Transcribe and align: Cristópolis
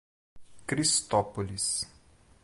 Cristópolis 0.65 1.85